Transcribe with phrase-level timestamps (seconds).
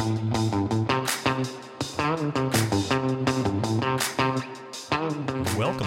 [0.00, 0.30] Welcome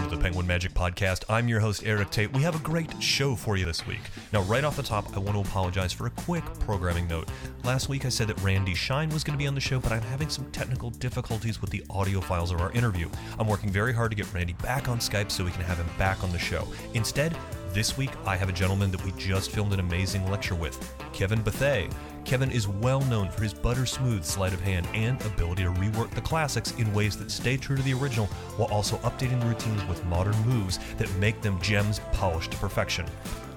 [0.04, 1.24] to the Penguin Magic Podcast.
[1.30, 2.32] I'm your host, Erik Tait.
[2.32, 4.02] We have a great show for you this week.
[4.32, 7.28] Now, right off the top, I want to apologize for a quick programming note.
[7.64, 9.92] Last week, I said that Randy Shine was going to be on the show, but
[9.92, 13.10] I'm having some technical difficulties with the audio files of our interview.
[13.40, 15.90] I'm working very hard to get Randy back on Skype so we can have him
[15.98, 16.68] back on the show.
[16.94, 17.36] Instead,
[17.72, 21.42] this week, I have a gentleman that we just filmed an amazing lecture with, Kevin
[21.42, 21.90] Bethea.
[22.26, 26.10] Kevin is well known for his butter smooth sleight of hand and ability to rework
[26.12, 28.28] the classics in ways that stay true to the original
[28.58, 33.06] while also updating the routines with modern moves that make them gems polished to perfection.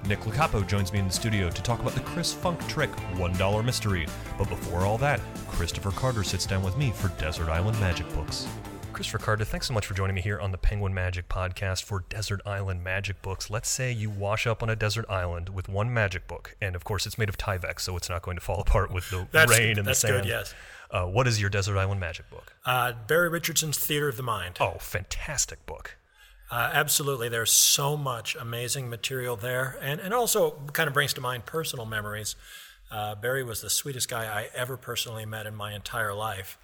[0.06, 3.64] Nick Locapo joins me in the studio to talk about the Chris Funk trick $1
[3.64, 4.06] mystery.
[4.38, 8.46] But before all that, Christopher Carter sits down with me for Desert Island Magic Books.
[8.96, 12.06] Christopher Carter, thanks so much for joining me here on the Penguin Magic Podcast for
[12.08, 13.50] Desert Island Magic Books.
[13.50, 16.84] Let's say you wash up on a desert island with one magic book, and of
[16.84, 19.76] course it's made of Tyvek, so it's not going to fall apart with the rain
[19.76, 20.22] and the that's sand.
[20.22, 20.54] good, yes.
[20.90, 22.54] Uh, what is your Desert Island Magic book?
[22.64, 24.56] Uh, Barry Richardson's Theater of the Mind.
[24.60, 25.98] Oh, fantastic book.
[26.50, 27.28] Uh, absolutely.
[27.28, 29.76] There's so much amazing material there.
[29.82, 32.34] And, and also kind of brings to mind personal memories.
[32.90, 36.56] Uh, Barry was the sweetest guy I ever personally met in my entire life.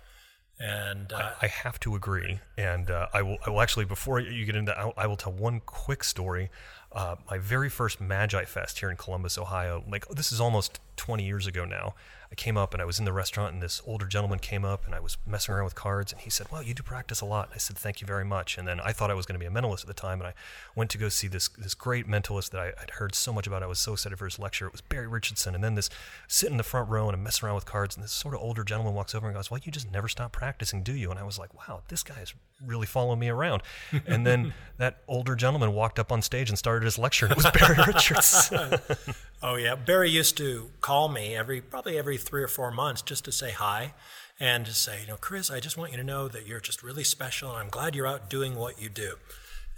[0.64, 3.36] And uh, I have to agree, and uh, I will.
[3.44, 3.84] I will actually.
[3.84, 6.50] Before you get into, that, I will- I will tell one quick story.
[6.92, 9.82] Uh, my very first Magi Fest here in Columbus, Ohio.
[9.90, 11.94] Like this is almost 20 years ago now.
[12.32, 14.86] I came up and I was in the restaurant, and this older gentleman came up,
[14.86, 17.26] and I was messing around with cards, and he said, "Well, you do practice a
[17.26, 19.38] lot." I said, "Thank you very much." And then I thought I was going to
[19.38, 20.34] be a mentalist at the time, and I
[20.74, 23.62] went to go see this this great mentalist that I, I'd heard so much about.
[23.62, 24.66] I was so excited for his lecture.
[24.66, 25.90] It was Barry Richardson, and then this
[26.26, 28.40] sit in the front row and I'm messing around with cards, and this sort of
[28.40, 31.20] older gentleman walks over and goes, "Well, you just never stop practicing, do you?" And
[31.20, 32.32] I was like, "Wow, this guy is
[32.64, 33.62] really following me around."
[34.06, 37.36] And then that older gentleman walked up on stage and started his lecture, and it
[37.36, 38.80] was Barry Richardson.
[39.44, 43.24] Oh yeah, Barry used to call me every probably every three or four months just
[43.26, 43.92] to say hi,
[44.40, 46.82] and to say, you know, Chris, I just want you to know that you're just
[46.82, 49.16] really special, and I'm glad you're out doing what you do.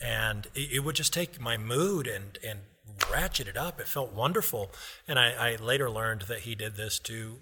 [0.02, 2.60] And it, it would just take my mood and and
[3.10, 3.80] ratchet it up.
[3.80, 4.70] It felt wonderful,
[5.08, 7.38] and I, I later learned that he did this to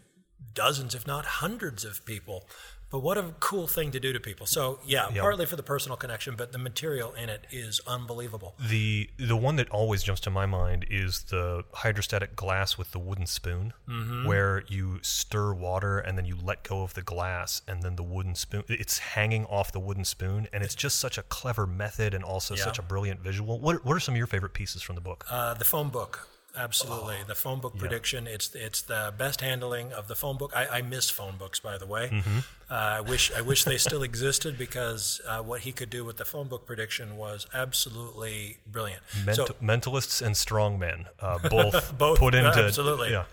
[0.55, 2.45] dozens, if not hundreds, of people.
[2.93, 4.45] But what a cool thing to do to people.
[4.47, 8.55] So yeah, partly for the personal connection, but the material in it is unbelievable.
[8.61, 12.99] the the one that always jumps to my mind is the hydrostatic glass with the
[12.99, 14.27] wooden spoon, Mm-hmm.
[14.27, 18.03] where you stir water and then you let go of the glass, and then the
[18.03, 22.13] wooden spoon it's hanging off the wooden spoon, and it's just such a clever method
[22.15, 22.65] and also Yeah.
[22.65, 23.59] such a brilliant visual.
[23.59, 25.25] What what are some of your favorite pieces from the book?
[25.31, 27.17] Uh, the phone book, absolutely.
[27.23, 28.27] Oh, the phone book prediction.
[28.27, 30.53] It's it's the best handling of the phone book.
[30.55, 32.11] I, I miss phone books, by the way.
[32.13, 32.39] Mm-hmm.
[32.71, 36.17] Uh, I wish I wish they still existed because uh, what he could do with
[36.17, 39.03] the phone book prediction was absolutely brilliant.
[39.25, 43.11] Ment- so mentalists and strongmen, uh, both, Both, put into absolutely.
[43.11, 43.25] Yeah.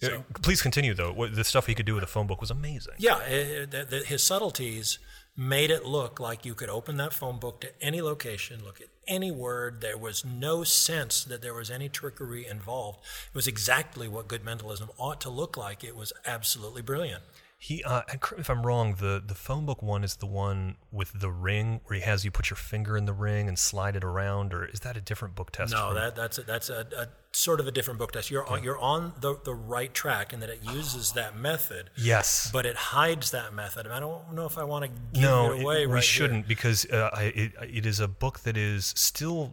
[0.00, 1.28] Yeah, Please continue though.
[1.28, 2.94] The stuff he could do with a phone book was amazing.
[2.98, 4.98] yeah, it, the, the, his subtleties
[5.36, 8.88] made it look like you could open that phone book to any location, look at
[9.06, 9.80] any word.
[9.80, 12.98] There was no sense that there was any trickery involved.
[13.28, 15.84] It was exactly what good mentalism ought to look like.
[15.84, 17.22] It was absolutely brilliant.
[17.62, 20.26] He, uh, and correct me if I'm wrong, the, the phone book one is the
[20.26, 23.56] one with the ring where he has you put your finger in the ring and
[23.56, 25.72] slide it around, or is that a different book test?
[25.72, 28.32] No, that, that's a, that's a, a sort of a different book test.
[28.32, 32.50] You're on, you're on the, the right track in that it uses that method, yes.
[32.52, 33.86] but it hides that method.
[33.86, 35.86] I don't know if I want to give no, it it- away.
[35.86, 39.52] we shouldn't because uh, I, it, it is a book that is still.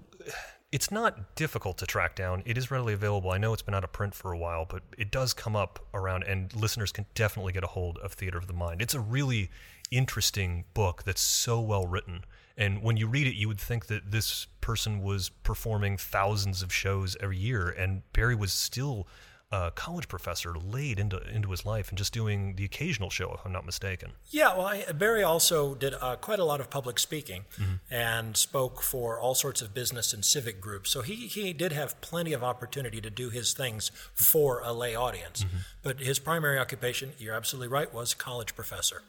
[0.72, 2.44] It's not difficult to track down.
[2.46, 3.31] It is readily available.
[3.31, 5.80] I know it's been out of print for a while, but it does come up
[5.96, 8.79] around, and listeners can definitely get a hold of Theater of the Mind.
[8.79, 9.50] It's a really
[9.90, 12.24] interesting book that's so well written.
[12.56, 16.72] And when you read it, you would think that this person was performing thousands of
[16.72, 19.08] shows every year, and Barry was still
[19.52, 23.46] a college professor laid into into his life and just doing the occasional show, if
[23.46, 24.12] I'm not mistaken.
[24.30, 27.94] Yeah, well, I, Barry also did uh, quite a lot of public speaking Mm-hmm.
[27.94, 30.90] and spoke for all sorts of business and civic groups.
[30.92, 34.96] So he, he did have plenty of opportunity to do his things for a lay
[34.96, 35.44] audience.
[35.44, 35.58] Mm-hmm.
[35.84, 39.02] But his primary occupation, you're absolutely right, was college professor.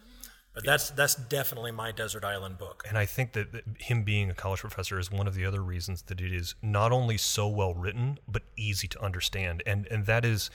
[0.65, 2.85] But that's that's definitely my desert island book.
[2.89, 5.62] And I think that that him being a college professor is one of the other
[5.62, 9.62] reasons that it is not only so well written but easy to understand.
[9.67, 10.51] And and that is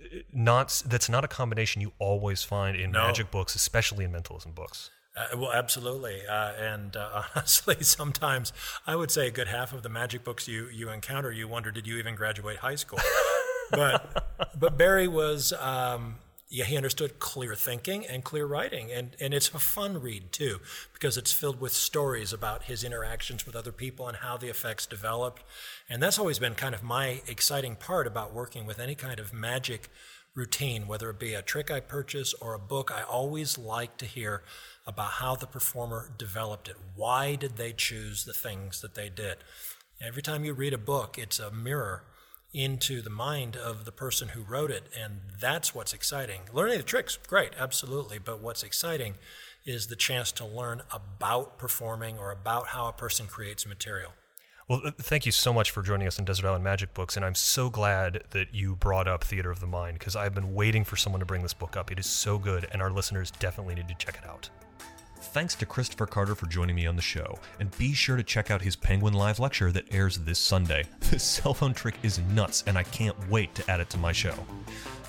[0.00, 3.06] uh, not that's not a combination you always find in No.
[3.06, 4.90] magic books, especially in mentalism books.
[5.16, 6.20] Uh, well, absolutely.
[6.28, 8.52] Uh, and uh, honestly, sometimes
[8.86, 11.72] I would say a good half of the magic books you, you encounter, you wonder,
[11.72, 13.00] did you even graduate high school?
[13.72, 14.24] but
[14.56, 16.16] but Barry was, um,
[16.50, 20.60] yeah, he understood clear thinking and clear writing, and and it's a fun read too
[20.92, 24.86] because it's filled with stories about his interactions with other people and how the effects
[24.86, 25.42] developed,
[25.88, 29.32] and that's always been kind of my exciting part about working with any kind of
[29.32, 29.88] magic
[30.34, 34.06] routine, whether it be a trick I purchase or a book, I always like to
[34.06, 34.42] hear
[34.86, 36.76] about how the performer developed it.
[36.94, 39.38] Why did they choose the things that they did?
[40.00, 42.04] Every time you read a book, it's a mirror
[42.58, 46.40] into the mind of the person who wrote it, and that's what's exciting.
[46.52, 49.14] Learning the tricks, great, absolutely, but what's exciting
[49.64, 54.10] is the chance to learn about performing or about how a person creates material.
[54.66, 57.24] Well, uh, thank you so much for joining us in Desert Island Magic Books, and
[57.24, 60.82] I'm so glad that you brought up Theater of the Mind because I've been waiting
[60.82, 61.92] for someone to bring this book up.
[61.92, 64.50] It is so good, and our listeners definitely need to check it out.
[65.20, 68.50] Thanks to Christopher Carter for joining me on the show, and be sure to check
[68.50, 70.84] out his Penguin Live lecture that airs this Sunday.
[71.10, 74.12] This cell phone trick is nuts, and I can't wait to add it to my
[74.12, 74.34] show.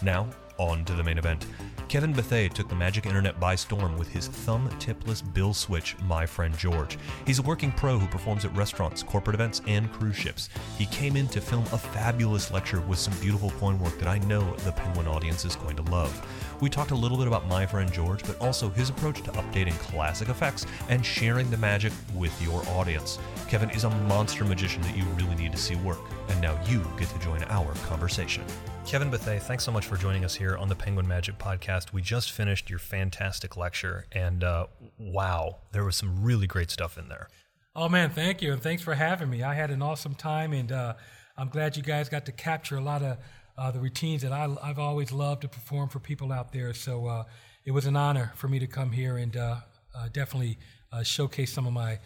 [0.01, 0.27] Now,
[0.59, 1.45] on to the main event.
[1.88, 6.25] Kevin Bethea took the magic internet by storm with his thumb tipless bill switch, My
[6.25, 6.97] Friend George.
[7.25, 10.50] He's a working pro who performs at restaurants, corporate events, and cruise ships.
[10.77, 14.19] He came in to film a fabulous lecture with some beautiful coin work that I
[14.19, 16.13] know the Penguin audience is going to love.
[16.61, 19.77] We talked a little bit about My Friend George, but also his approach to updating
[19.79, 23.17] classic effects and sharing the magic with your audience.
[23.47, 26.85] Kevin is a monster magician that you really need to see work, and now you
[26.97, 28.44] get to join our conversation.
[28.85, 31.94] Kevin Bethea, thanks so much for joining us here on the Penguin Magic Podcast.
[31.94, 34.67] We just finished your fantastic lecture, and uh,
[34.97, 37.29] wow, there was some really great stuff in there.
[37.73, 39.44] Oh man, thank you, and thanks for having me.
[39.44, 40.95] I had an awesome time, and uh,
[41.38, 43.17] I'm glad you guys got to capture a lot of
[43.59, 46.73] uh, the routines that I, have always loved to perform for people out there.
[46.73, 47.23] So uh,
[47.65, 49.57] it was an honor for me to come here and uh,
[49.94, 50.57] uh, definitely
[51.03, 52.00] showcase some of my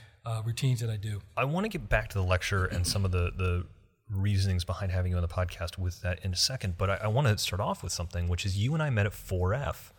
[0.45, 1.21] routines that I do.
[1.37, 3.65] I want to get back to the lecture and some of the the
[4.09, 6.77] reasonings behind having you on the podcast with that in a second.
[6.77, 9.05] But I, I want to start off with something, which is you and I met
[9.05, 9.91] at 4F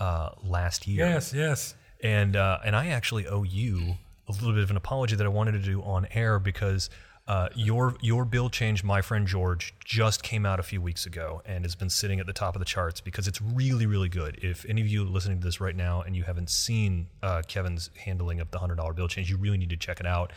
[0.00, 1.06] uh, last year.
[1.06, 1.74] Yes, yes.
[2.02, 3.94] And uh, and I actually owe you
[4.28, 6.90] a little bit of an apology that I wanted to do on air because
[7.32, 11.40] uh, your your bill change, my friend George, just came out a few weeks ago
[11.46, 14.38] and has been sitting at the top of the charts because it's really really good.
[14.42, 17.88] If any of you listening to this right now and you haven't seen uh, Kevin's
[17.96, 20.30] handling of the hundred dollar bill change, you really need to check it out.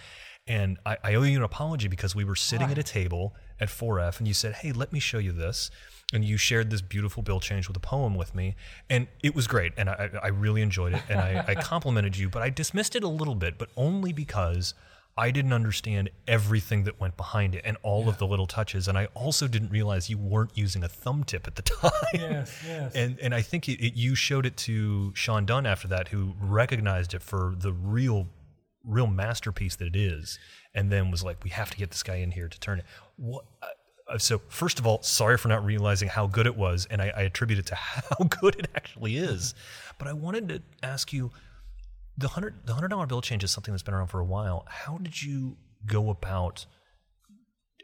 [0.48, 2.72] And I, I owe you an apology because we were sitting Why?
[2.72, 5.72] at a table at 4F and you said, Hey, let me show you this.
[6.14, 8.56] And you shared this beautiful bill change with a poem with me.
[8.90, 9.74] And it was great.
[9.76, 11.02] And I, I really enjoyed it.
[11.10, 14.76] And I, I complimented you, but I dismissed it a little bit, but only because
[15.18, 18.10] I didn't understand everything that went behind it and all yeah.
[18.10, 18.90] of the little touches.
[18.90, 21.92] And I also didn't realize you weren't using a thumb tip at the time.
[22.14, 22.94] Yes, yes.
[22.96, 26.34] and and I think it, it, you showed it to Sean Dunn after that, who
[26.40, 28.28] recognized it for the real
[28.84, 30.38] real masterpiece that it is,
[30.74, 32.86] and then was like, we have to get this guy in here to turn it.
[33.16, 33.46] What?
[33.62, 33.68] Uh,
[34.08, 37.14] uh so first of all, sorry for not realizing how good it was, and I,
[37.16, 39.56] I attribute it to how good it actually is.
[39.98, 41.32] but I wanted to ask you,
[42.18, 44.66] the hundred the hundred dollar bill change is something that's been around for a while.
[44.68, 46.66] How did you go about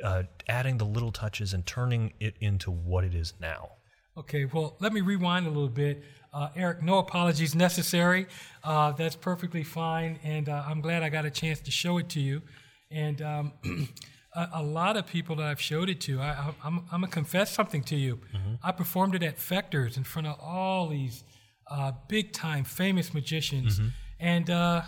[0.03, 3.69] uh, adding the little touches and turning it into what it is now?
[4.17, 6.03] Okay, well, let me rewind a little bit.
[6.33, 8.27] Uh, Erik, no apologies necessary.
[8.63, 12.09] Uh, that's perfectly fine, and uh, I'm glad I got a chance to show it
[12.09, 12.41] to you.
[12.89, 13.53] And um,
[14.35, 17.51] a, a, lot of people that I've showed it to, I, am going to confess
[17.51, 18.17] something to you.
[18.35, 18.55] Mm-hmm.
[18.63, 21.23] I performed it at Fechter's in front of all these
[21.69, 23.89] uh, big time famous magicians, mm-hmm.
[24.21, 24.83] And uh,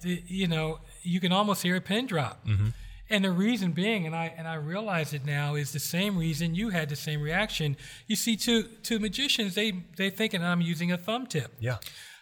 [0.00, 2.44] the, you know, you can almost hear a pin drop.
[2.46, 2.68] Mm-hmm.
[3.10, 6.54] And the reason being, and I and I realize it now, is the same reason
[6.54, 7.76] you had the same reaction.
[8.06, 11.52] You see, to to magicians, they they thinking I'm using a thumb tip.
[11.60, 11.76] Yeah.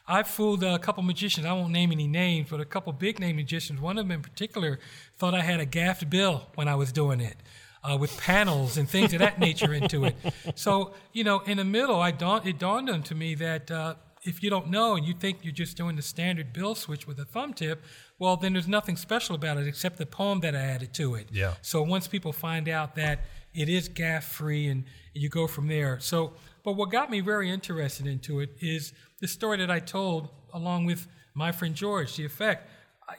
[0.08, 1.46] I fooled a couple magicians.
[1.46, 3.80] I won't name any names, but a couple big name magicians.
[3.80, 4.80] One of them in particular
[5.16, 7.36] thought I had a gaffed bill when I was doing it,
[7.84, 10.16] uh, with panels and things of that nature into it.
[10.56, 13.94] So you know, in the middle, I dawned, it dawned on to me that uh,
[14.22, 17.18] if you don't know and you think you're just doing the standard bill switch with
[17.18, 17.82] a thumb tip,
[18.18, 21.28] well, then there's nothing special about it except the poem that I added to it.
[21.32, 21.54] Yeah.
[21.62, 23.20] So once people find out that
[23.54, 24.84] it is gaff free and
[25.14, 25.98] you go from there.
[26.00, 30.28] So, but what got me very interested into it is the story that I told
[30.52, 32.68] along with my friend George, the effect.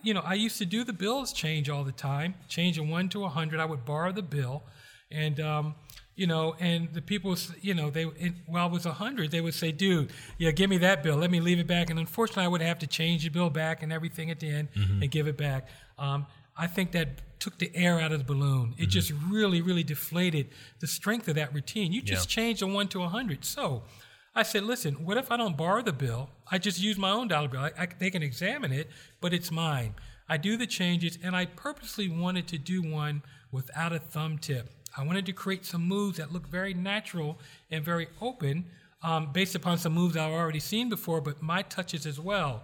[0.03, 3.09] You know, I used to do the bills change all the time, change a one
[3.09, 3.59] to a hundred.
[3.59, 4.63] I would borrow the bill,
[5.09, 5.75] and um,
[6.21, 9.41] you know, and the people, you know, they it, while it was a hundred, they
[9.41, 11.17] would say, "Dude, yeah, give me that bill.
[11.17, 13.81] Let me leave it back." And unfortunately, I would have to change the bill back
[13.81, 15.01] and everything at the end mm-hmm.
[15.01, 15.67] and give it back.
[15.97, 18.75] Um, I think that took the air out of the balloon.
[18.77, 18.89] It mm-hmm.
[18.91, 20.49] just really, really deflated
[20.79, 21.91] the strength of that routine.
[21.91, 22.35] You just yeah.
[22.35, 23.43] changed a one to a hundred.
[23.43, 23.81] So
[24.35, 26.29] I said, "Listen, what if I don't borrow the bill?
[26.51, 27.61] I just use my own dollar bill.
[27.61, 29.95] I, I, they can examine it, but it's mine.
[30.29, 34.69] I do the changes, and I purposely wanted to do one without a thumb tip."
[34.97, 38.65] I wanted to create some moves that look very natural and very open
[39.03, 42.63] um, based upon some moves I've already seen before, but my touches as well.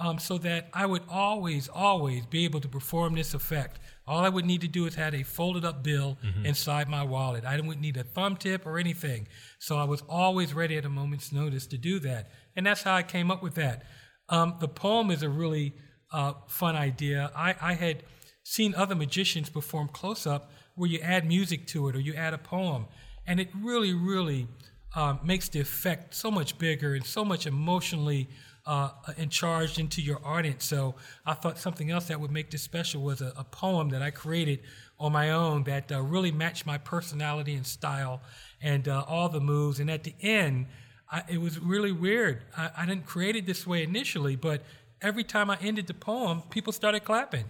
[0.00, 3.80] um, so that I would always, always be able to perform this effect.
[4.06, 7.44] All I would need to do is have a folded up bill inside my wallet.
[7.44, 9.26] I wouldn't need a thumb tip or anything.
[9.58, 12.30] So I was always ready at a moment's notice to do that.
[12.54, 13.82] And that's how I came up with that.
[14.28, 15.74] Um, the poem is a really
[16.12, 17.32] uh, fun idea.
[17.34, 18.04] I, I had
[18.44, 22.32] seen other magicians perform close up where you add music to it or you add
[22.32, 22.86] a poem.
[23.26, 24.48] And it really, really
[24.94, 28.28] um, makes the effect so much bigger and so much emotionally
[28.64, 30.64] uh, and charged into your audience.
[30.64, 30.94] So
[31.26, 34.10] I thought something else that would make this special was a, a poem that I
[34.10, 34.60] created
[35.00, 38.20] on my own that uh, really matched my personality and style
[38.60, 39.80] and uh, all the moves.
[39.80, 40.66] And at the end,
[41.10, 42.42] I, it was really weird.
[42.56, 44.62] I, I didn't create it this way initially, but
[45.00, 47.44] every time I ended the poem, people started clapping.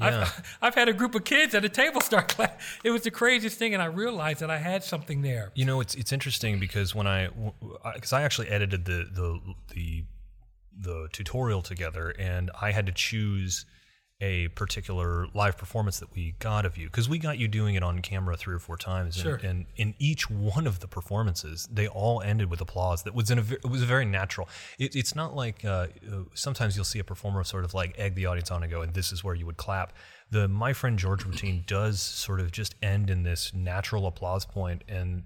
[0.00, 0.22] Yeah.
[0.22, 2.52] I've, I've had a group of kids at a table start class.
[2.84, 5.52] It was the craziest thing, and I realized that I had something there.
[5.54, 7.28] You know, it's it's interesting because when I
[7.94, 9.40] because I actually edited the the
[9.74, 10.04] the
[10.78, 13.66] the tutorial together, and I had to choose
[14.22, 17.82] a particular live performance that we got of you because we got you doing it
[17.82, 19.36] on camera three or four times, and, Sure.
[19.36, 23.02] and in each one of the performances, they all ended with applause.
[23.04, 24.48] That was in a it was very natural.
[24.78, 25.88] It, it's not like uh, uh,
[26.34, 28.92] sometimes you'll see a performer sort of like egg the audience on and go, and
[28.92, 29.92] this is where you would clap.
[30.30, 34.84] The my friend George routine does sort of just end in this natural applause point,
[34.86, 35.22] and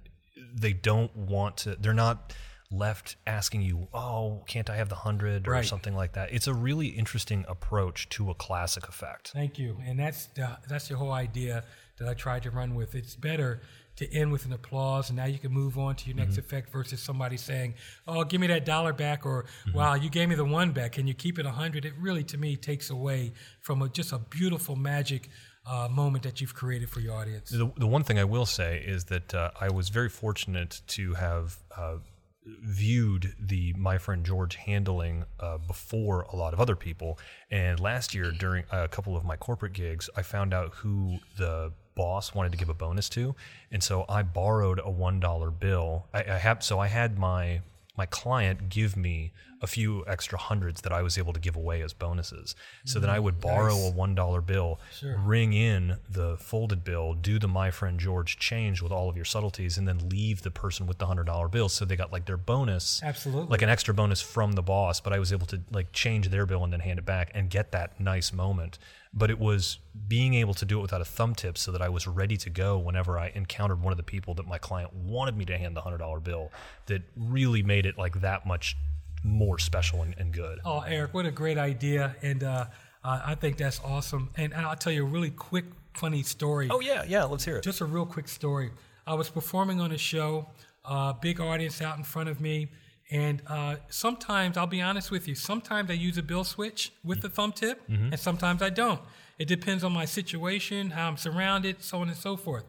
[0.55, 1.75] they don't want to.
[1.75, 2.33] They're not
[2.77, 5.65] left asking you, "Oh, can't I have the hundred or Right.
[5.65, 9.31] something like that?" It's a really interesting approach to a classic effect.
[9.33, 11.65] Thank you, and that's the, that's the whole idea
[11.99, 12.95] that I tried to run with.
[12.95, 13.61] It's better
[13.97, 16.73] to end with an applause, and now you can move on to your next effect
[16.73, 17.75] versus somebody saying,
[18.09, 20.93] "Oh, give me that dollar back," or "Wow, you gave me the one back.
[20.93, 21.85] Can you keep it a hundred?
[21.85, 25.31] It really, to me, takes away from a, just a beautiful magic
[25.67, 27.51] uh, moment that you've created for your audience.
[27.51, 31.15] The, the one thing I will say is that uh, I was very fortunate to
[31.15, 31.99] have uh,
[32.47, 37.19] viewed the my friend George handling uh, before a lot of other people.
[37.51, 41.73] And last year, during a couple of my corporate gigs, I found out who the
[41.95, 43.35] boss wanted to give a bonus to,
[43.71, 46.07] and so I borrowed a one dollar bill.
[46.13, 47.63] I, I have so I had my
[47.97, 49.33] my client give me
[49.63, 52.55] a few extra hundreds that I was able to give away as bonuses.
[52.85, 57.15] So then I mm, would borrow a one dollar bill, ring in the folded bill,
[57.15, 60.51] do the my friend George change with all of your subtleties, and then leave the
[60.51, 61.69] person with the hundred dollar bill.
[61.69, 63.51] So they got like their bonus, Absolutely.
[63.51, 65.01] like an extra bonus from the boss.
[65.01, 67.49] But I was able to like change their bill and then hand it back and
[67.49, 68.79] get that nice moment.
[69.17, 71.89] But it was being able to do it without a thumb tip so that I
[71.89, 75.37] was ready to go whenever I encountered one of the people that my client wanted
[75.37, 76.51] me to hand the hundred dollar bill
[76.87, 78.77] that really made it like that much
[79.25, 80.61] more special and, and good.
[80.65, 82.67] Oh, Erik, what a great idea, and uh,
[83.03, 84.31] uh, I think that's awesome.
[84.37, 85.65] And I'll tell you a really quick,
[85.95, 86.69] funny story.
[86.71, 87.65] Oh yeah, yeah, let's hear it.
[87.65, 88.71] Just a real quick story.
[89.07, 90.49] I was performing on a show,
[90.85, 92.69] uh, big audience out in front of me,
[93.11, 95.35] and uh, sometimes I'll be honest with you.
[95.35, 99.01] Sometimes I use a bill switch with the thumb tip, and sometimes I don't.
[99.39, 102.65] It depends on my situation, how I'm surrounded, so on and so forth.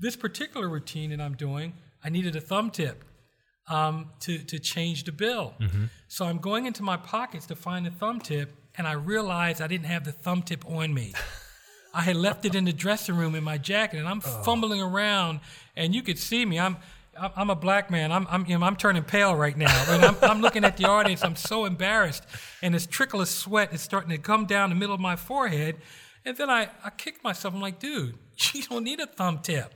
[0.00, 3.04] This particular routine that I'm doing, I needed a thumb tip
[3.68, 5.54] um, to to change the bill.
[6.08, 9.66] So I'm going into my pockets to find the thumb tip, and I realized I
[9.66, 11.12] didn't have the thumb tip on me.
[11.94, 15.40] I had left it in the dressing room in my jacket, and I'm fumbling around,
[15.76, 16.58] and you could see me.
[16.58, 16.76] I'm
[17.18, 18.12] I'm I'm a black man.
[18.12, 20.86] I'm I'm you know, I'm turning pale right now, and I'm, I'm looking at the
[20.86, 21.24] audience.
[21.24, 22.24] I'm so embarrassed,
[22.62, 25.76] and this trickle of sweat is starting to come down the middle of my forehead,
[26.24, 27.54] and then I I kicked myself.
[27.54, 28.14] I'm like, dude,
[28.54, 29.74] you don't need a thumb tip.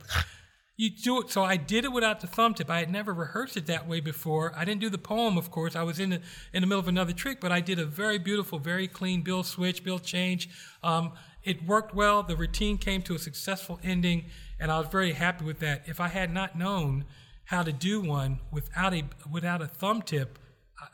[0.75, 1.29] You do it.
[1.29, 2.69] So I did it without the thumb tip.
[2.69, 4.51] I had never rehearsed it that way before.
[4.55, 5.75] I didn't do the poem, of course.
[5.75, 8.17] I was in the in the middle of another trick, but I did a very
[8.17, 10.49] beautiful, very clean bill switch, bill change.
[10.81, 11.11] Um,
[11.43, 12.23] it worked well.
[12.23, 14.25] The routine came to a successful ending,
[14.59, 15.83] and I was very happy with that.
[15.85, 17.05] If I had not known
[17.45, 20.39] how to do one without a without a thumb tip,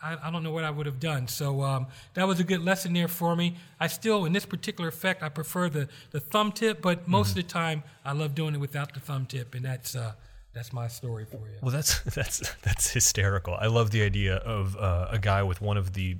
[0.01, 1.27] I, I don't know what I would have done.
[1.27, 3.55] So um, that was a good lesson there for me.
[3.79, 7.36] I still, in this particular effect, I prefer the, the thumb tip, but most of
[7.36, 10.13] the time, I love doing it without the thumb tip, and that's uh,
[10.53, 11.57] that's my story for you.
[11.62, 13.55] Well, that's that's that's hysterical.
[13.55, 16.17] I love the idea of uh, a guy with one of the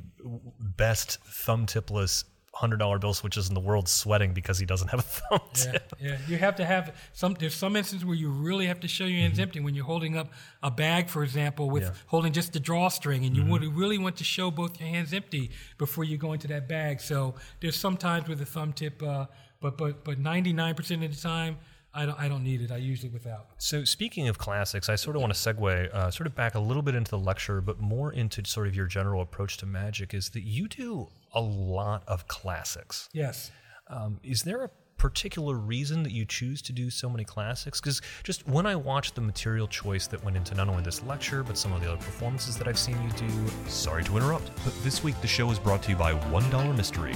[0.60, 2.26] best thumb tipless
[2.60, 5.72] hundred dollar bill switches in the world sweating because he doesn't have a thumb Yeah,
[5.72, 5.94] tip.
[6.00, 6.18] yeah.
[6.28, 7.34] You have to have some.
[7.40, 10.18] There's some instances where you really have to show your hands empty when you're holding
[10.18, 14.18] up a bag, for example, with holding just the drawstring, and you would really want
[14.18, 17.00] to show both your hands empty before you go into that bag.
[17.00, 19.28] So there's some times with a thumb tip, uh,
[19.62, 21.58] but but but 99% of the time,
[21.94, 22.72] I don't I don't need it.
[22.72, 23.48] I use it without.
[23.58, 26.60] So, speaking of classics, I sort of want to segue uh, sort of back a
[26.60, 30.14] little bit into the lecture, but more into sort of your general approach to magic.
[30.14, 33.10] Is that you do a lot of classics?
[33.12, 33.52] Yes.
[33.88, 34.70] Um, is there a
[35.00, 37.82] particular reason that you choose to do so many classics?
[37.82, 41.42] Because just when I watch the material choice that went into not only this lecture,
[41.42, 43.30] but some of the other performances that I've seen you do,
[43.68, 47.16] sorry to interrupt, but this week the show is brought to you by $1 Mystery.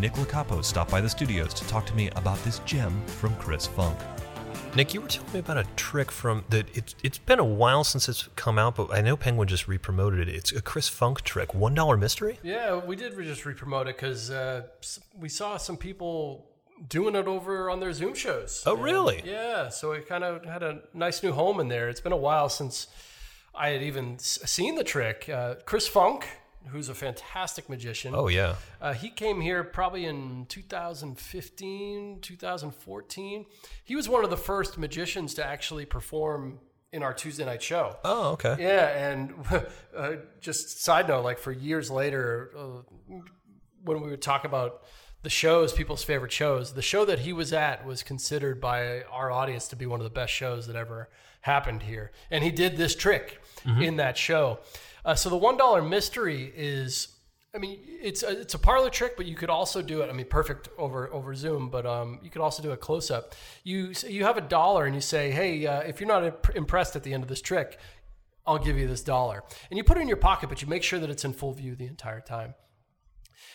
[0.00, 3.66] Nick Locapo stopped by the studios to talk to me about this gem from Chris
[3.66, 3.98] Funk.
[4.74, 6.68] Nick, you were telling me about a trick from that.
[6.76, 10.28] It's it's been a while since it's come out, but I know Penguin just re-promoted
[10.28, 10.34] it.
[10.34, 12.38] It's a Chris Funk trick, one dollar mystery.
[12.42, 14.64] Yeah, we did just re-promote it because uh,
[15.18, 16.47] we saw some people
[16.86, 18.62] doing it over on their Zoom shows.
[18.66, 19.22] Oh, really?
[19.24, 21.88] Yeah, so it kind of had a nice new home in there.
[21.88, 22.88] It's been a while since
[23.54, 25.28] I had even seen the trick.
[25.28, 26.26] Uh, Chris Funk
[26.68, 28.14] who's a fantastic magician.
[28.14, 28.56] Oh yeah.
[28.80, 33.46] Uh, he came here probably in 2015, 2014.
[33.84, 36.60] He was one of the first magicians to actually perform
[36.92, 37.96] in our Tuesday night show.
[38.04, 38.56] Oh, okay.
[38.58, 39.34] Yeah, and
[39.96, 43.20] uh, just side note, like for years later, uh,
[43.84, 44.82] when we would talk about
[45.28, 49.30] the shows, people's favorite shows, the show that he was at was considered by our
[49.30, 51.10] audience to be one of the best shows that ever
[51.42, 52.12] happened here.
[52.30, 53.82] And he did this trick mm-hmm.
[53.82, 54.60] in that show.
[55.04, 57.08] Uh, so the one dollar mystery is,
[57.54, 60.08] I mean, it's a, it's a parlor trick, but you could also do it.
[60.08, 63.34] I mean, perfect over over Zoom, but um, you could also do a close up.
[63.64, 67.02] You you have a dollar and you say, hey, uh, if you're not impressed at
[67.02, 67.78] the end of this trick,
[68.46, 70.82] I'll give you this dollar, and you put it in your pocket, but you make
[70.82, 72.54] sure that it's in full view the entire time.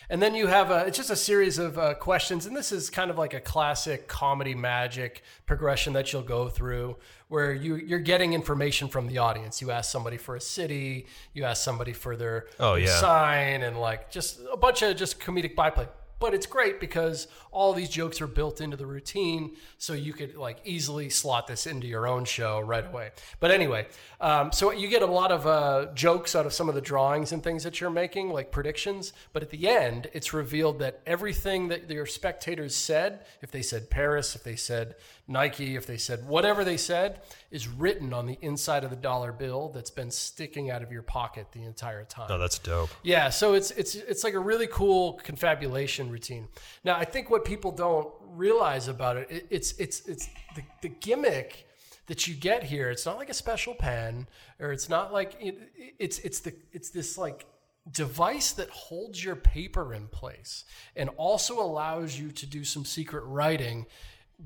[0.10, 2.46] And then you have a, it's just a series of uh, questions.
[2.46, 6.98] And this is kind of like a classic comedy magic progression that you'll go through
[7.30, 9.62] where you, you're getting information from the audience.
[9.62, 13.00] You ask somebody for a city, you ask somebody for their, oh, yeah.
[13.00, 15.88] sign, and like just a bunch of just comedic byplay
[16.24, 20.38] but it's great because all these jokes are built into the routine so you could
[20.38, 23.12] like easily slot this into your own show right away.
[23.42, 23.88] But anyway
[24.22, 27.34] um, so you get a lot of uh, jokes out of some of the drawings
[27.34, 29.12] and things that you're making like predictions.
[29.34, 33.90] But at the end it's revealed that everything that your spectators said if they said
[33.90, 34.96] paris if they said
[35.28, 39.32] nike if they said whatever they said is written on the inside of the dollar
[39.32, 42.28] bill that's been sticking out of your pocket the entire time.
[42.30, 42.90] Oh, that's dope.
[43.04, 46.48] Yeah, so it's it's it's like a really cool confabulation routine.
[46.84, 50.90] Now, I think what people don't realize about it, it it's it's it's the, the
[50.90, 51.68] gimmick
[52.08, 52.90] that you get here.
[52.90, 54.28] It's not like a special pen,
[54.60, 55.58] or it's not like it,
[56.00, 57.46] it's it's the it's this like
[57.92, 60.64] device that holds your paper in place
[60.96, 63.86] and also allows you to do some secret writing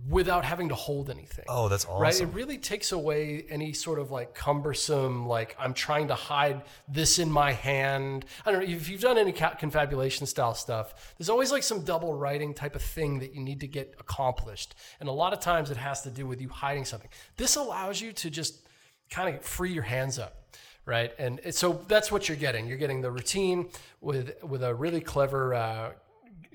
[0.10, 1.46] without having to hold anything.
[1.48, 2.02] Oh, that's awesome.
[2.02, 2.22] Right?
[2.22, 7.20] It really takes away any sort of like cumbersome, like I'm trying to hide this
[7.20, 8.26] in my hand.
[8.46, 12.14] I don't know if you've done any confabulation style stuff, there's always like some double
[12.14, 14.76] writing type of thing that you need to get accomplished.
[15.00, 17.10] And a lot of times it has to do with you hiding something.
[17.38, 18.68] This allows you to just
[19.10, 20.44] kind of free your hands up.
[20.86, 22.66] Right, and so that's what you're getting.
[22.66, 23.68] You're getting the routine
[24.00, 25.92] with with a really clever uh,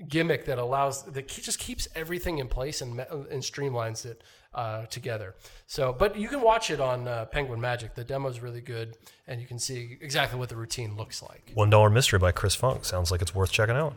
[0.07, 5.35] gimmick that allows that just keeps everything in place and and streamlines it uh, together.
[5.67, 7.95] So, but you can watch it on uh, Penguin Magic.
[7.95, 11.51] The demo is really good, and you can see exactly what the routine looks like.
[11.53, 13.93] One Dollar Mystery by Chris Funk sounds like it's worth checking out.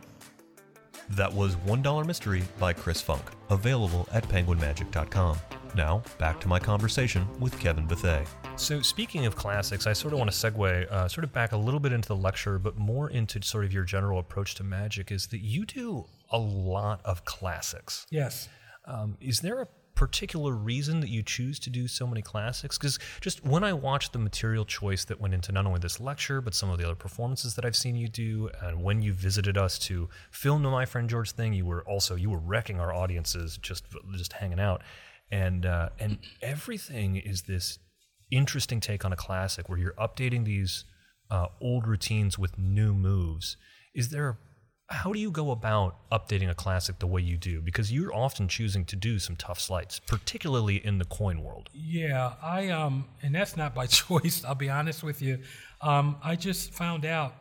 [1.09, 5.37] That was One Dollar Mystery by Chris Funk, available at penguinmagic.com.
[5.75, 8.25] Now, back to my conversation with Kevin Bethea.
[8.55, 11.57] So, speaking of classics, I sort of want to segue uh, sort of back a
[11.57, 15.11] little bit into the lecture, but more into sort of your general approach to magic.
[15.11, 18.05] Is that you do a lot of classics?
[18.09, 18.49] Yes.
[18.85, 19.67] Um, is there a
[19.97, 22.77] particular reason that you choose to do so many classics?
[22.77, 26.39] Because just when I watch the material choice that went into not only this lecture,
[26.39, 29.57] but some of the other performances that I've seen you do, and when you visited
[29.57, 32.93] us to film the My Friend George thing, you were also you were wrecking our
[32.93, 33.83] audiences just
[34.15, 34.81] just hanging out
[35.31, 37.79] and uh, and everything is this
[38.31, 40.85] interesting take on a classic where you're updating these
[41.29, 43.57] uh, old routines with new moves.
[43.93, 44.37] Is there
[44.89, 47.61] how do you go about updating a classic the way you do?
[47.61, 51.69] Because you're often choosing to do some tough sleights, particularly in the coin world.
[51.73, 54.43] Yeah, I um, and that's not by choice.
[54.45, 55.39] I'll be honest with you.
[55.81, 57.35] Um, I just found out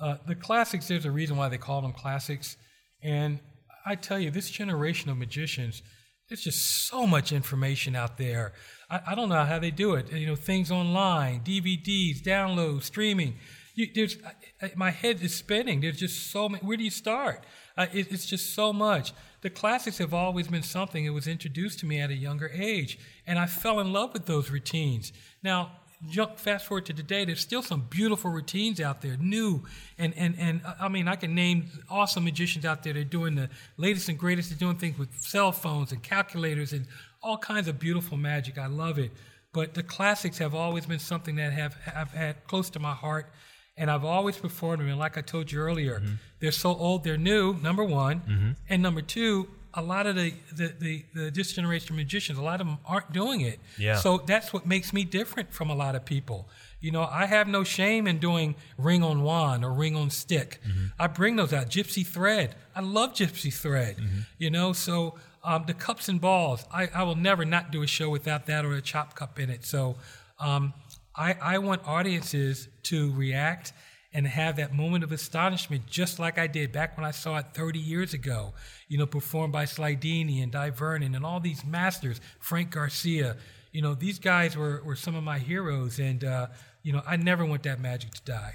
[0.00, 0.88] uh, the classics.
[0.88, 2.56] There's a reason why they call them classics,
[3.02, 3.40] and
[3.84, 5.82] I tell you, this generation of magicians
[6.30, 8.52] there's just so much information out there.
[8.88, 10.12] I, I, don't know how they do it.
[10.12, 13.36] You know, things online, DVDs, downloads, streaming.
[13.74, 14.16] You, there's,
[14.62, 15.80] I, my head is spinning.
[15.80, 16.64] There's just so many.
[16.64, 17.44] Where do you start?
[17.76, 19.12] Uh, it, it's just so much.
[19.42, 22.98] The classics have always been something that was introduced to me at a younger age,
[23.26, 25.12] and I fell in love with those routines.
[25.42, 25.72] Now,
[26.08, 29.62] jump fast forward to today, there's still some beautiful routines out there, new
[29.98, 32.92] and and and I mean I can name awesome magicians out there.
[32.92, 34.50] They're doing the latest and greatest.
[34.50, 36.86] They're doing things with cell phones and calculators and
[37.22, 38.58] all kinds of beautiful magic.
[38.58, 39.10] I love it.
[39.52, 43.30] But the classics have always been something that have have had close to my heart,
[43.80, 44.88] and I've always performed them.
[44.88, 46.14] And like I told you earlier, mm-hmm.
[46.38, 47.54] they're so old, they're new.
[47.54, 48.50] Number one, mm-hmm.
[48.68, 52.60] and number two, a lot of the, the, the, the this generation magicians, a lot
[52.60, 53.58] of them aren't doing it.
[53.78, 53.96] Yeah.
[53.96, 56.46] So that's what makes me different from a lot of people.
[56.80, 60.60] You know, I have no shame in doing ring on wand or ring on stick.
[60.98, 61.68] I bring those out.
[61.68, 62.54] Gypsy thread.
[62.74, 63.96] I love gypsy thread.
[64.38, 66.64] You know, so um, the cups and balls.
[66.72, 69.50] I, I will never not do a show without that or a chop cup in
[69.50, 69.64] it.
[69.64, 69.96] So
[70.38, 70.72] um,
[71.20, 73.74] I, I want audiences to react
[74.14, 77.46] and have that moment of astonishment, just like I did back when I saw it
[77.52, 78.54] 30 years ago,
[78.88, 83.36] you know, performed by Slidini and Dai Vernon and all these masters, Frank Garcia.
[83.70, 86.46] You know, these guys were, were some of my heroes, and, uh,
[86.82, 88.54] you know, I never want that magic to die.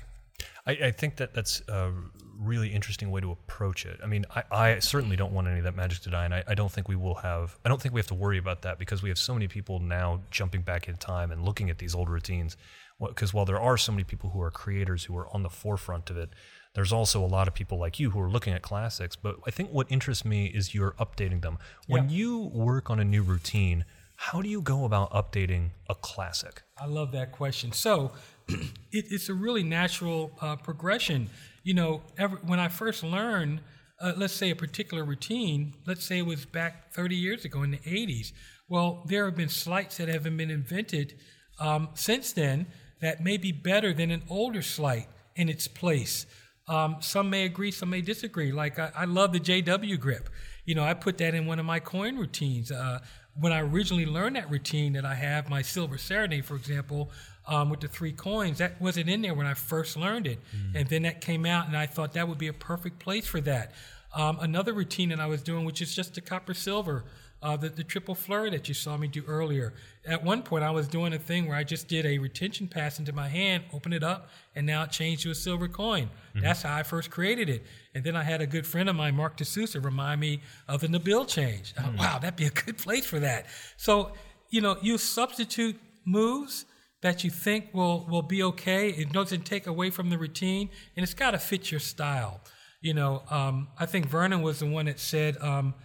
[0.66, 1.92] I, I think that that's a
[2.40, 4.00] really interesting way to approach it.
[4.04, 6.44] I mean, I, I certainly don't want any of that magic to die, and I,
[6.48, 7.58] I don't think we will have.
[7.66, 9.80] I don't think we have to worry about that because we have so many people
[9.80, 12.58] now jumping back in time and looking at these old routines.
[13.00, 16.10] Because while there are so many people who are creators who are on the forefront
[16.10, 16.30] of it,
[16.76, 19.16] there's also a lot of people like you who are looking at classics.
[19.18, 21.58] But I think what interests me is you're updating them.
[21.88, 22.16] When Yeah.
[22.16, 23.84] you work on a new routine,
[24.18, 26.64] how do you go about updating a classic?
[26.78, 27.74] I love that question.
[27.74, 28.14] So,
[28.48, 31.30] it, it's a really natural uh, progression.
[31.66, 32.04] You know,
[32.46, 33.60] when I first learned,
[34.00, 37.72] uh, let's say a particular routine, let's say it was back 30 years ago in
[37.72, 38.34] the 80s.
[38.70, 41.16] Well, there have been sleights that haven't been invented
[41.60, 42.68] um, since then
[43.02, 46.28] that may be better than an older sleight in its place.
[46.68, 48.52] Um, some may agree, some may disagree.
[48.52, 50.30] Like I, I love the JW grip.
[50.66, 52.72] You know, I put that in one of my coin routines.
[52.72, 53.00] Uh,
[53.40, 57.10] when I originally learned that routine that I have, my silver serenade, for example,
[57.48, 60.40] um, with the three coins, that wasn't in there when I first learned it.
[60.74, 63.42] And then that came out, and I thought that would be a perfect place for
[63.42, 63.72] that.
[64.14, 67.04] Um, another routine that I was doing, which is just the copper silver,
[67.44, 69.74] uh, the, the triple flurry that you saw me do earlier.
[70.06, 72.98] At one point, I was doing a thing where I just did a retention pass
[72.98, 76.10] into my hand, open it up, and now it changed to a silver coin.
[76.34, 77.64] That's how I first created it.
[77.94, 80.88] And then I had a good friend of mine, Mark D'Souza, remind me of the
[80.88, 81.74] Nabil change.
[81.78, 83.46] I thought, wow, that'd be a good place for that.
[83.78, 84.14] So,
[84.50, 86.66] you know, you substitute moves
[87.06, 88.90] that you think will, will be okay.
[88.90, 92.42] It doesn't take away from the routine, and it's got to fit your style.
[92.82, 95.76] You know, um, I think Vernon was the one that said um,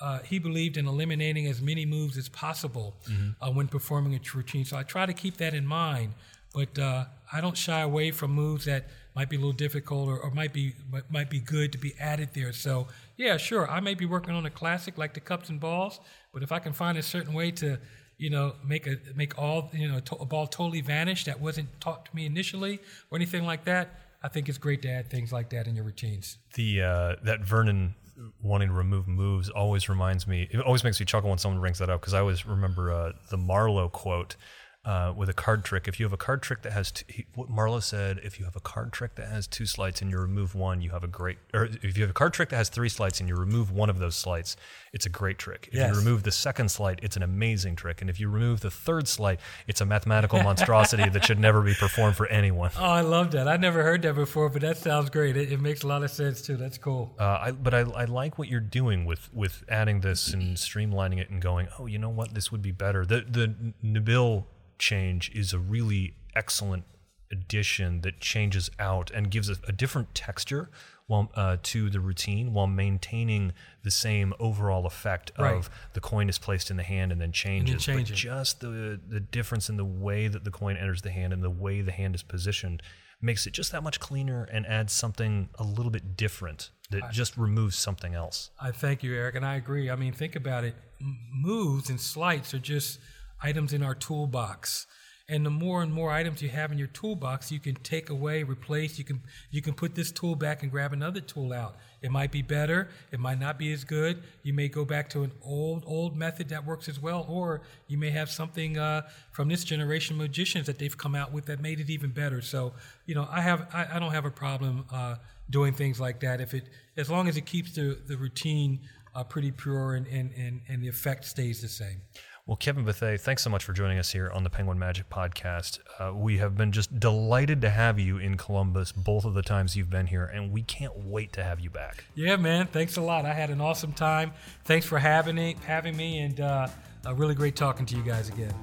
[0.00, 2.96] uh, he believed in eliminating as many moves as possible
[3.42, 4.64] uh, when performing a routine.
[4.64, 6.14] So I try to keep that in mind,
[6.54, 10.18] but uh, I don't shy away from moves that might be a little difficult or,
[10.18, 10.74] or might be
[11.10, 12.54] might be good to be added there.
[12.54, 12.86] So
[13.18, 16.00] yeah, sure, I may be working on a classic like the cups and balls,
[16.32, 17.78] but if I can find a certain way to
[18.20, 21.68] you know, make a make all you know to, a ball totally vanish that wasn't
[21.80, 22.78] taught to me initially
[23.10, 23.88] or anything like that.
[24.22, 26.36] I think it's great to add things like that in your routines.
[26.54, 27.94] the uh, that Vernon
[28.42, 30.46] wanting to remove moves always reminds me.
[30.50, 33.12] It always makes me chuckle when someone brings that up because I always remember uh,
[33.30, 34.36] the Marlo quote
[34.84, 35.86] uh, with a card trick.
[35.86, 38.46] If you have a card trick that has, t- he, what Marlo said, if you
[38.46, 41.06] have a card trick that has two sleights and you remove one, you have a
[41.06, 41.36] great.
[41.52, 43.90] Or if you have a card trick that has three sleights and you remove one
[43.90, 44.56] of those sleights,
[44.94, 45.68] it's a great trick.
[45.70, 45.92] If Yes.
[45.92, 48.00] you remove the second sleight, it's an amazing trick.
[48.00, 51.74] And if you remove the third sleight, it's a mathematical monstrosity that should never be
[51.74, 52.70] performed for anyone.
[52.78, 53.48] Oh, I love that.
[53.48, 55.36] I never heard that before, but that sounds great.
[55.36, 56.56] It, it makes a lot of sense too.
[56.56, 57.14] That's cool.
[57.18, 61.20] Uh, I, but I, I like what you're doing with, with adding this and streamlining
[61.20, 63.04] it and going, oh, you know what, this would be better.
[63.04, 64.44] The the Nabil
[64.80, 66.84] change is a really excellent
[67.32, 70.68] addition that changes out and gives a, a different texture
[71.06, 73.52] while uh, to the routine while maintaining
[73.84, 75.54] the same overall effect Right.
[75.56, 77.86] of the coin is placed in the hand and then changes.
[77.86, 81.42] But just the the difference in the way that the coin enters the hand and
[81.42, 82.82] the way the hand is positioned
[83.22, 87.36] makes it just that much cleaner and adds something a little bit different that just
[87.36, 88.50] removes something else.
[88.60, 89.90] I thank you, Erik, and I agree.
[89.90, 90.74] I mean, think about it.
[91.00, 92.98] M- moves and sleights are just
[93.42, 94.86] items in our toolbox.
[95.30, 98.42] And the more and more items you have in your toolbox, you can take away,
[98.42, 98.98] replace.
[98.98, 99.22] You can
[99.52, 101.76] you can put this tool back and grab another tool out.
[102.02, 102.88] It might be better.
[103.12, 104.24] It might not be as good.
[104.42, 107.96] You may go back to an old old method that works as well, or you
[107.96, 111.78] may have something uh, from this generation magicians that they've come out with that made
[111.78, 112.42] it even better.
[112.42, 112.72] So
[113.06, 115.14] you know, I have I, I don't have a problem uh,
[115.48, 116.64] doing things like that if it
[116.96, 118.80] as long as it keeps the the routine
[119.14, 122.00] uh, pretty pure and, and and and the effect stays the same.
[122.46, 125.78] Well, Kevin Bethea, thanks so much for joining us here on the Penguin Magic Podcast.
[125.98, 129.76] Uh, we have been just delighted to have you in Columbus both of the times
[129.76, 132.04] you've been here, and we can't wait to have you back.
[132.14, 132.66] Yeah, man.
[132.66, 133.24] Thanks a lot.
[133.24, 134.32] I had an awesome time.
[134.64, 136.68] Thanks for having me, having me, and uh,
[137.06, 138.54] uh, really great talking to you guys again.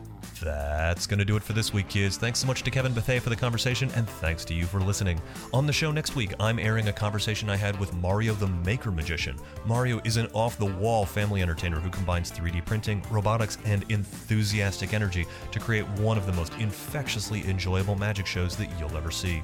[0.42, 2.18] That's going to do it for this week, kids.
[2.18, 5.20] Thanks so much to Kevin Bethea for the conversation, and thanks to you for listening.
[5.54, 8.92] On the show next week, I'm airing a conversation I had with Mario the Maker
[8.92, 9.36] Magician.
[9.66, 14.94] Mario is an off the wall family entertainer who combines 3D printing, robotics, and enthusiastic
[14.94, 19.42] energy to create one of the most infectiously enjoyable magic shows that you'll ever see.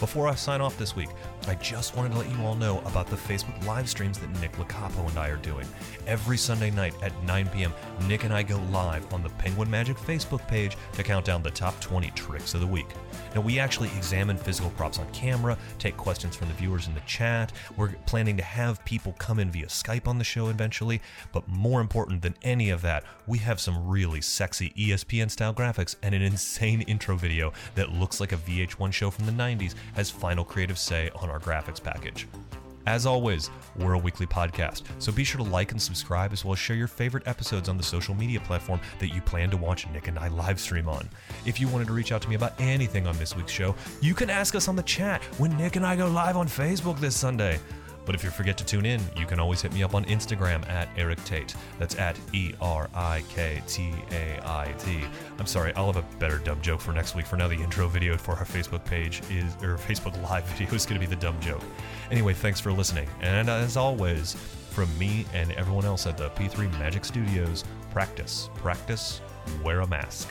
[0.00, 1.08] Before I sign off this week,
[1.46, 4.52] I just wanted to let you all know about the Facebook live streams that Nick
[4.52, 5.66] Locapo and I are doing.
[6.06, 7.72] Every Sunday night at 9 p.m.,
[8.08, 11.50] Nick and I go live on the Penguin Magic Facebook page to count down the
[11.50, 12.88] top 20 tricks of the week.
[13.34, 17.00] Now, we actually examine physical props on camera, take questions from the viewers in the
[17.00, 17.52] chat.
[17.76, 21.00] We're planning to have people come in via Skype on the show eventually,
[21.32, 25.96] but more important than any of that, we have some really sexy ESPN style graphics
[26.02, 30.10] and an insane intro video that looks like a VH1 show from the 90s has
[30.10, 32.26] final creative say on our graphics package.
[32.86, 36.52] As always, we're a weekly podcast, so be sure to like and subscribe as well
[36.52, 39.88] as share your favorite episodes on the social media platform that you plan to watch
[39.88, 41.08] Nick and I live stream on.
[41.46, 44.12] If you wanted to reach out to me about anything on this week's show, you
[44.12, 47.16] can ask us on the chat when Nick and I go live on Facebook this
[47.16, 47.58] Sunday.
[48.06, 50.68] But if you forget to tune in, you can always hit me up on Instagram
[50.68, 51.54] at Erik Tait.
[51.78, 55.00] That's at E R I K T A I T.
[55.38, 57.26] I'm sorry, I'll have a better dumb joke for next week.
[57.26, 60.86] For now, the intro video for our Facebook page is, or Facebook Live video is
[60.86, 61.62] going to be the dumb joke.
[62.10, 63.08] Anyway, thanks for listening.
[63.20, 64.36] And as always,
[64.70, 69.20] from me and everyone else at the P3 Magic Studios, practice, practice,
[69.62, 70.28] wear a mask.